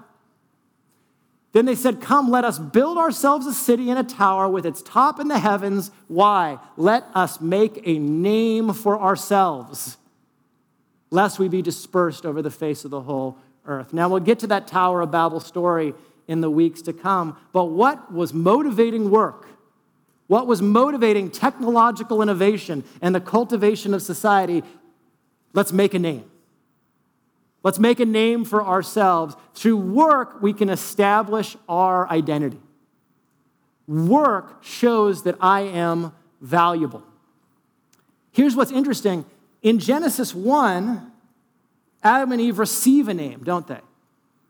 [1.51, 4.81] Then they said, Come, let us build ourselves a city and a tower with its
[4.83, 5.89] top in the heavens.
[6.07, 6.59] Why?
[6.75, 9.97] Let us make a name for ourselves,
[11.09, 13.93] lest we be dispersed over the face of the whole earth.
[13.93, 15.93] Now, we'll get to that Tower of Babel story
[16.27, 19.47] in the weeks to come, but what was motivating work?
[20.27, 24.63] What was motivating technological innovation and the cultivation of society?
[25.53, 26.29] Let's make a name.
[27.63, 29.35] Let's make a name for ourselves.
[29.53, 32.59] Through work, we can establish our identity.
[33.87, 37.03] Work shows that I am valuable.
[38.31, 39.25] Here's what's interesting
[39.63, 41.11] in Genesis 1,
[42.03, 43.79] Adam and Eve receive a name, don't they?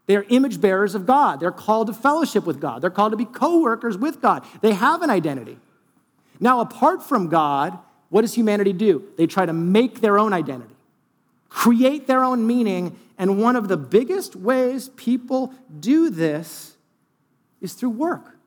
[0.06, 1.40] They're image bearers of God.
[1.40, 2.82] They're called to fellowship with God.
[2.82, 4.46] They're called to be co workers with God.
[4.62, 5.58] They have an identity.
[6.40, 7.78] Now, apart from God,
[8.10, 9.04] what does humanity do?
[9.18, 10.76] They try to make their own identity,
[11.50, 12.98] create their own meaning.
[13.18, 16.78] And one of the biggest ways people do this
[17.60, 18.38] is through work.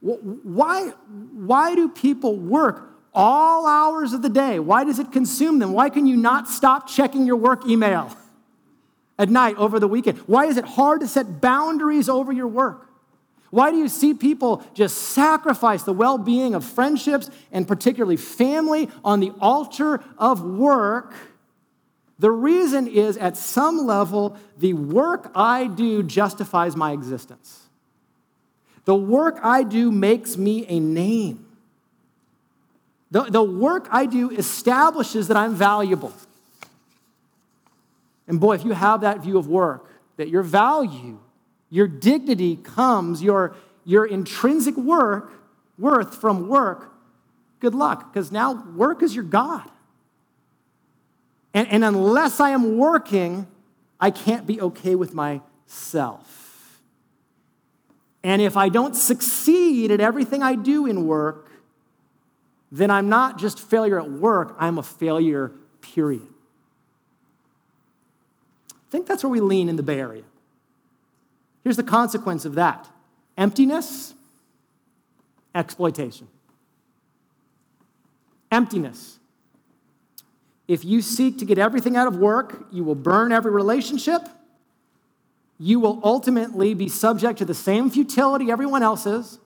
[0.00, 0.88] Why,
[1.32, 4.58] why do people work all hours of the day.
[4.58, 5.72] Why does it consume them?
[5.72, 8.16] Why can you not stop checking your work email
[9.18, 10.18] at night over the weekend?
[10.20, 12.88] Why is it hard to set boundaries over your work?
[13.50, 18.88] Why do you see people just sacrifice the well being of friendships and particularly family
[19.04, 21.14] on the altar of work?
[22.18, 27.60] The reason is at some level, the work I do justifies my existence.
[28.86, 31.46] The work I do makes me a name.
[33.14, 36.12] The, the work I do establishes that I'm valuable.
[38.26, 41.20] And boy, if you have that view of work, that your value,
[41.70, 45.32] your dignity comes, your, your intrinsic work,
[45.78, 46.92] worth from work,
[47.60, 49.70] good luck, because now work is your God.
[51.54, 53.46] And, and unless I am working,
[54.00, 56.80] I can't be okay with myself.
[58.24, 61.48] And if I don't succeed at everything I do in work,
[62.74, 66.26] then I'm not just failure at work, I'm a failure, period.
[68.72, 70.24] I think that's where we lean in the Bay Area.
[71.62, 72.88] Here's the consequence of that
[73.38, 74.14] emptiness,
[75.54, 76.26] exploitation.
[78.50, 79.20] Emptiness.
[80.66, 84.22] If you seek to get everything out of work, you will burn every relationship.
[85.60, 89.38] You will ultimately be subject to the same futility everyone else is.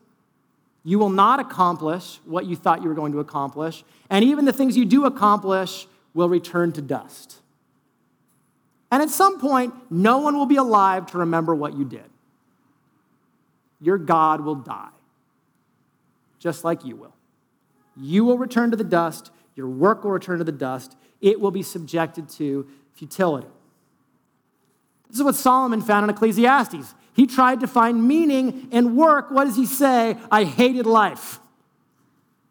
[0.85, 3.85] You will not accomplish what you thought you were going to accomplish.
[4.09, 7.37] And even the things you do accomplish will return to dust.
[8.91, 12.09] And at some point, no one will be alive to remember what you did.
[13.81, 14.88] Your God will die,
[16.38, 17.14] just like you will.
[17.97, 21.51] You will return to the dust, your work will return to the dust, it will
[21.51, 23.49] be subjected to futility.
[25.09, 26.95] This is what Solomon found in Ecclesiastes.
[27.19, 29.33] He tried to find meaning in work.
[29.33, 30.17] What does he say?
[30.31, 31.41] I hated life.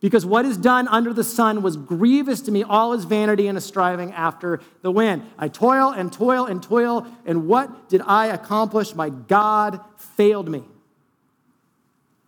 [0.02, 3.58] Because what is done under the sun was grievous to me, all is vanity and
[3.58, 5.24] a striving after the wind.
[5.40, 8.94] I toil and toil and toil, and what did I accomplish?
[8.94, 10.66] My God failed me.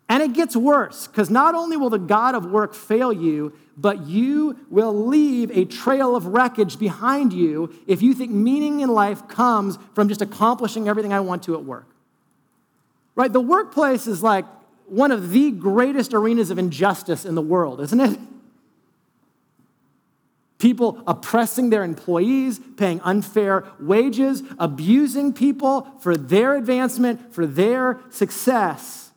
[0.07, 4.07] And it gets worse, because not only will the God of work fail you, but
[4.07, 9.27] you will leave a trail of wreckage behind you if you think meaning in life
[9.27, 11.85] comes from just accomplishing everything I want to at work.
[13.19, 13.33] Right?
[13.33, 14.45] The workplace is like
[14.85, 18.17] one of the greatest arenas of injustice in the world, isn't it?
[20.57, 29.11] People oppressing their employees, paying unfair wages, abusing people for their advancement, for their success.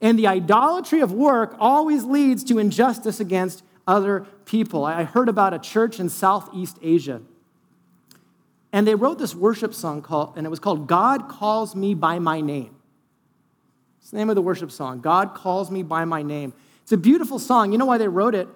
[0.00, 4.84] And the idolatry of work always leads to injustice against other people.
[4.84, 7.20] I heard about a church in Southeast Asia.
[8.72, 12.20] And they wrote this worship song called, and it was called God Calls Me by
[12.20, 12.76] My Name.
[14.04, 15.00] It's the name of the worship song.
[15.00, 16.52] God Calls Me by My Name.
[16.82, 17.72] It's a beautiful song.
[17.72, 18.46] You know why they wrote it?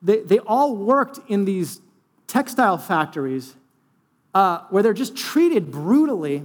[0.00, 1.82] They, they all worked in these
[2.26, 3.54] textile factories
[4.32, 6.42] uh, where they're just treated brutally,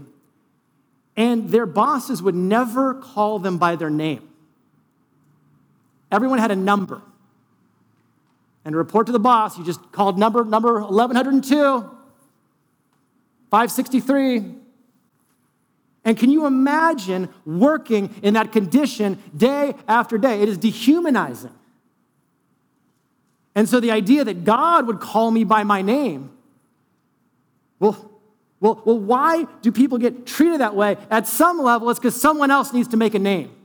[1.16, 4.28] and their bosses would never call them by their name.
[6.12, 7.02] Everyone had a number.
[8.66, 11.56] And to report to the boss, you just called number number 1102,
[13.50, 14.62] 563.
[16.06, 20.42] And can you imagine working in that condition day after day?
[20.42, 21.54] It is dehumanizing.
[23.56, 26.32] And so the idea that God would call me by my name,
[27.80, 28.10] well,
[28.60, 30.98] well, well why do people get treated that way?
[31.10, 33.56] At some level, it's because someone else needs to make a name.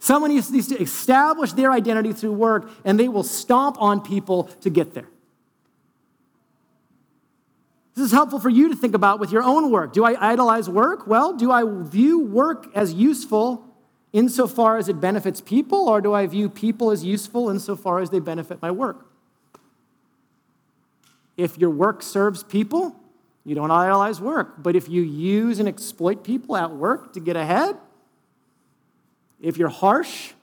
[0.00, 4.70] Someone needs to establish their identity through work, and they will stomp on people to
[4.70, 5.08] get there.
[7.98, 9.92] This is helpful for you to think about with your own work.
[9.92, 11.08] Do I idolize work?
[11.08, 13.64] Well, do I view work as useful
[14.12, 18.20] insofar as it benefits people, or do I view people as useful insofar as they
[18.20, 19.04] benefit my work?
[21.36, 22.94] If your work serves people,
[23.44, 24.62] you don't idolize work.
[24.62, 27.76] But if you use and exploit people at work to get ahead,
[29.40, 30.34] if you're harsh,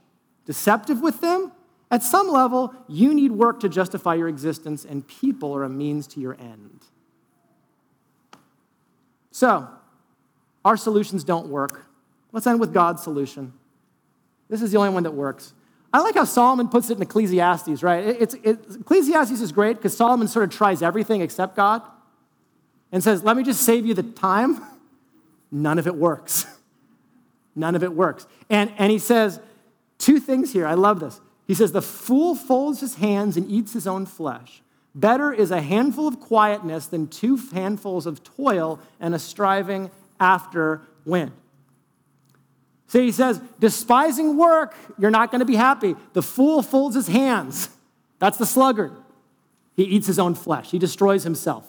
[0.45, 1.53] deceptive with them,
[1.89, 6.05] at some level, you need work to justify your existence, and people are a means
[6.07, 6.87] to your end.
[9.35, 9.67] So,
[10.63, 11.87] our solutions don't work.
[12.31, 13.51] Let's end with God's solution.
[14.47, 15.53] This is the only one that works.
[15.91, 18.05] I like how Solomon puts it in Ecclesiastes, right?
[18.05, 21.81] It's, it, Ecclesiastes is great because Solomon sort of tries everything except God
[22.93, 24.61] and says, Let me just save you the time.
[25.51, 26.45] None of it works.
[27.57, 28.27] None of it works.
[28.49, 29.41] And, and he says
[29.97, 30.65] two things here.
[30.65, 31.19] I love this.
[31.45, 34.61] He says, The fool folds his hands and eats his own flesh.
[34.95, 40.81] Better is a handful of quietness than two handfuls of toil and a striving after
[41.03, 41.33] wind.
[42.87, 45.95] So he says, despising work, you're not going to be happy.
[46.13, 47.69] The fool folds his hands.
[48.19, 48.93] That's the sluggard.
[49.75, 51.67] He eats his own flesh, he destroys himself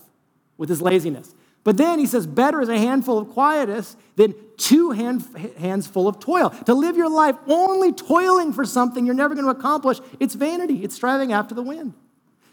[0.57, 1.35] with his laziness.
[1.65, 5.25] But then he says, better is a handful of quietness than two hand,
[5.59, 6.51] hands full of toil.
[6.67, 10.85] To live your life only toiling for something you're never going to accomplish, it's vanity.
[10.85, 11.95] It's striving after the wind.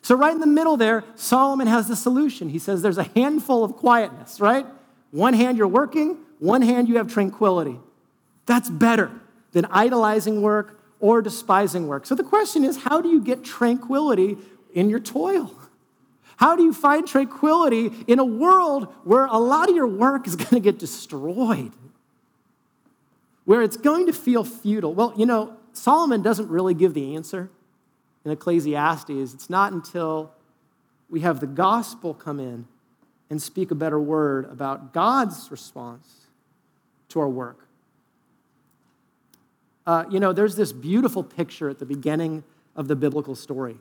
[0.03, 2.49] So, right in the middle there, Solomon has the solution.
[2.49, 4.65] He says there's a handful of quietness, right?
[5.11, 7.79] One hand you're working, one hand you have tranquility.
[8.45, 9.11] That's better
[9.53, 12.05] than idolizing work or despising work.
[12.05, 14.37] So, the question is how do you get tranquility
[14.73, 15.55] in your toil?
[16.35, 20.35] How do you find tranquility in a world where a lot of your work is
[20.35, 21.71] going to get destroyed?
[23.45, 24.93] Where it's going to feel futile?
[24.93, 27.49] Well, you know, Solomon doesn't really give the answer
[28.25, 29.33] in Ecclesiastes.
[29.33, 30.31] It's not until
[31.09, 32.67] we have the gospel come in
[33.29, 36.27] and speak a better word about God's response
[37.09, 37.67] to our work.
[39.85, 42.43] Uh, you know, there's this beautiful picture at the beginning
[42.75, 43.77] of the biblical story.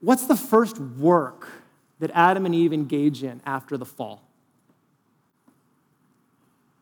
[0.00, 1.48] What's the first work
[2.00, 4.22] that Adam and Eve engage in after the fall?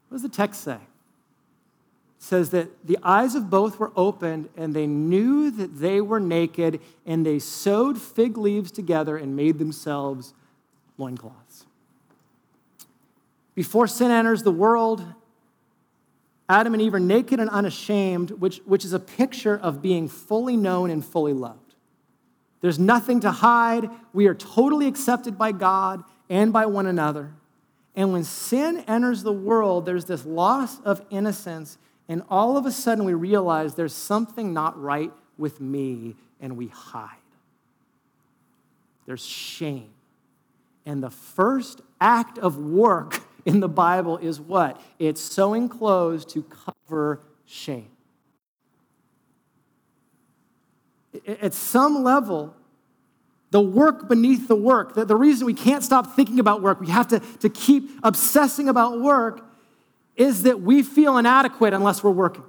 [0.08, 0.78] What does the text say?
[2.22, 6.80] Says that the eyes of both were opened and they knew that they were naked
[7.04, 10.32] and they sewed fig leaves together and made themselves
[10.98, 11.66] loincloths.
[13.56, 15.04] Before sin enters the world,
[16.48, 20.56] Adam and Eve are naked and unashamed, which, which is a picture of being fully
[20.56, 21.74] known and fully loved.
[22.60, 23.90] There's nothing to hide.
[24.12, 27.32] We are totally accepted by God and by one another.
[27.96, 31.78] And when sin enters the world, there's this loss of innocence,
[32.08, 36.68] and all of a sudden we realize there's something not right with me, and we
[36.68, 37.16] hide.
[39.06, 39.90] There's shame.
[40.84, 44.80] And the first act of work in the Bible is what?
[44.98, 46.44] It's sewing clothes to
[46.88, 47.88] cover shame.
[51.26, 52.54] At some level,
[53.50, 56.88] the work beneath the work, the, the reason we can't stop thinking about work, we
[56.88, 59.44] have to, to keep obsessing about work,
[60.16, 62.44] is that we feel inadequate unless we're working.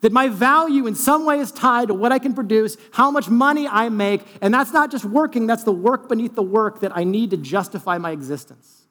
[0.00, 3.28] That my value in some way is tied to what I can produce, how much
[3.28, 6.94] money I make, and that's not just working, that's the work beneath the work that
[6.94, 8.82] I need to justify my existence.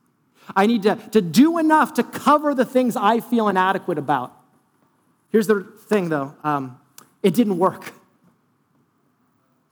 [0.55, 4.35] I need to, to do enough to cover the things I feel inadequate about.
[5.29, 6.79] Here's the thing though um,
[7.21, 7.93] it didn't work.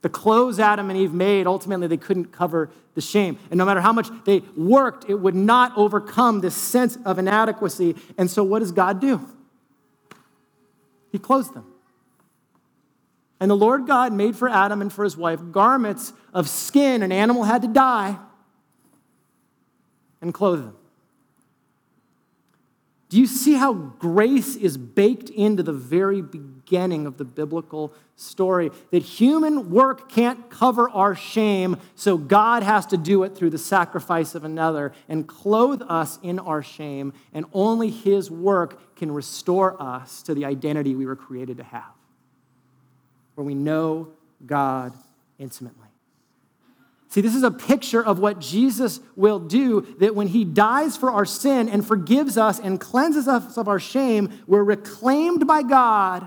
[0.02, 3.38] The clothes Adam and Eve made, ultimately, they couldn't cover the shame.
[3.50, 7.96] And no matter how much they worked, it would not overcome this sense of inadequacy.
[8.18, 9.26] And so, what does God do?
[11.12, 11.66] He clothes them.
[13.38, 17.02] And the Lord God made for Adam and for his wife garments of skin.
[17.02, 18.18] An animal had to die
[20.20, 20.76] and clothe them.
[23.08, 28.70] Do you see how grace is baked into the very beginning of the biblical story?
[28.90, 33.58] That human work can't cover our shame, so God has to do it through the
[33.58, 39.80] sacrifice of another and clothe us in our shame, and only His work can restore
[39.80, 41.92] us to the identity we were created to have,
[43.34, 44.08] where we know
[44.46, 44.92] God
[45.38, 45.88] intimately.
[47.12, 51.10] See, this is a picture of what Jesus will do that when he dies for
[51.10, 56.26] our sin and forgives us and cleanses us of our shame, we're reclaimed by God.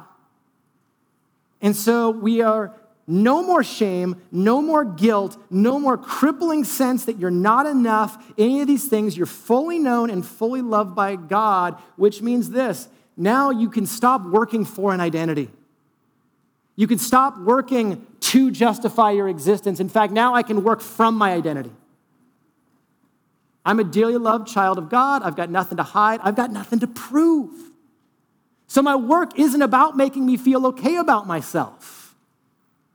[1.62, 2.74] And so we are
[3.08, 8.62] no more shame, no more guilt, no more crippling sense that you're not enough, any
[8.62, 9.16] of these things.
[9.16, 12.88] You're fully known and fully loved by God, which means this
[13.18, 15.50] now you can stop working for an identity.
[16.76, 19.80] You can stop working to justify your existence.
[19.80, 21.72] In fact, now I can work from my identity.
[23.64, 25.24] I'm a dearly loved child of God.
[25.24, 26.20] I've got nothing to hide.
[26.22, 27.52] I've got nothing to prove.
[28.68, 32.16] So my work isn't about making me feel okay about myself.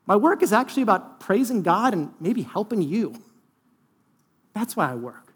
[0.06, 3.14] My work is actually about praising God and maybe helping you.
[4.54, 5.32] That's why I work,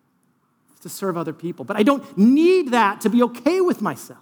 [0.72, 1.64] it's to serve other people.
[1.64, 4.18] But I don't need that to be okay with myself.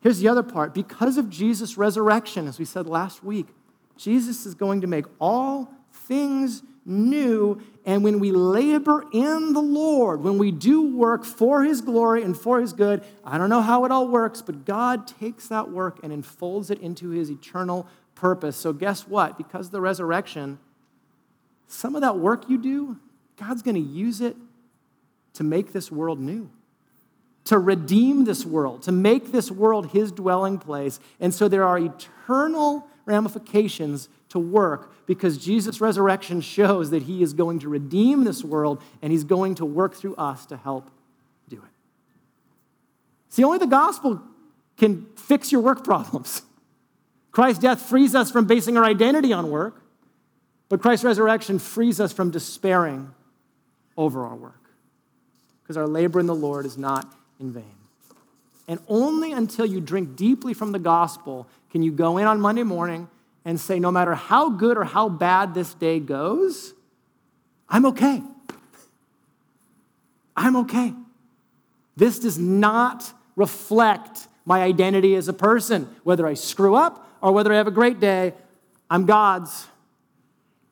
[0.00, 3.48] Here's the other part because of Jesus' resurrection, as we said last week,
[3.96, 7.60] Jesus is going to make all things new.
[7.84, 12.36] And when we labor in the Lord, when we do work for His glory and
[12.36, 16.00] for His good, I don't know how it all works, but God takes that work
[16.02, 18.56] and enfolds it into His eternal purpose.
[18.56, 19.38] So, guess what?
[19.38, 20.58] Because of the resurrection,
[21.66, 22.98] some of that work you do,
[23.36, 24.36] God's going to use it
[25.34, 26.50] to make this world new
[27.44, 31.00] to redeem this world, to make this world his dwelling place.
[31.18, 37.32] And so there are eternal ramifications to work because Jesus' resurrection shows that he is
[37.32, 40.90] going to redeem this world and he's going to work through us to help
[41.48, 41.72] do it.
[43.28, 44.22] See, only the gospel
[44.76, 46.42] can fix your work problems.
[47.32, 49.82] Christ's death frees us from basing our identity on work,
[50.68, 53.12] but Christ's resurrection frees us from despairing
[53.96, 54.70] over our work
[55.62, 57.74] because our labor in the Lord is not in vain.
[58.66, 62.62] And only until you drink deeply from the gospel can you go in on Monday
[62.62, 63.08] morning
[63.44, 66.74] and say, no matter how good or how bad this day goes,
[67.68, 68.22] I'm okay.
[70.36, 70.94] I'm okay.
[71.96, 75.88] This does not reflect my identity as a person.
[76.02, 78.34] Whether I screw up or whether I have a great day,
[78.88, 79.68] I'm God's.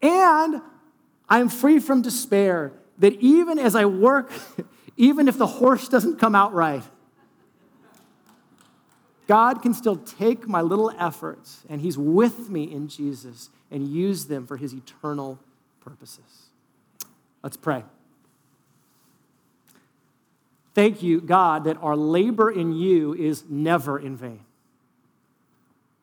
[0.03, 0.61] And
[1.29, 4.31] I'm free from despair that even as I work,
[4.97, 6.83] even if the horse doesn't come out right,
[9.29, 14.25] God can still take my little efforts and He's with me in Jesus and use
[14.25, 15.39] them for His eternal
[15.81, 16.49] purposes.
[17.43, 17.85] Let's pray.
[20.75, 24.41] Thank you, God, that our labor in you is never in vain.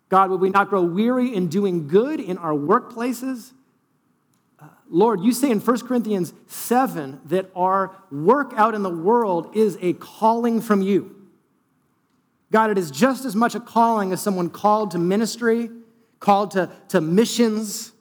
[0.09, 3.53] God, would we not grow weary in doing good in our workplaces?
[4.59, 9.55] Uh, Lord, you say in 1 Corinthians 7 that our work out in the world
[9.55, 11.14] is a calling from you.
[12.51, 15.69] God, it is just as much a calling as someone called to ministry,
[16.19, 17.91] called to, to missions.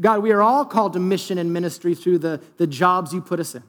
[0.00, 3.40] God, we are all called to mission and ministry through the, the jobs you put
[3.40, 3.62] us in.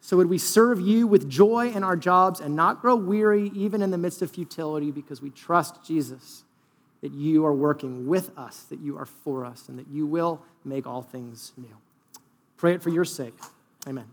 [0.00, 3.82] So, would we serve you with joy in our jobs and not grow weary even
[3.82, 6.44] in the midst of futility because we trust Jesus
[7.00, 10.42] that you are working with us, that you are for us, and that you will
[10.64, 11.76] make all things new.
[12.56, 13.34] Pray it for your sake.
[13.88, 14.06] Amen.